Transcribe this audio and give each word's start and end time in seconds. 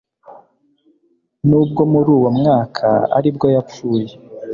Nubwo 1.47 1.81
muruwo 1.91 2.29
mwaka 2.39 2.87
ari 3.17 3.29
bwo 3.35 3.47
yapfuye 3.55 4.07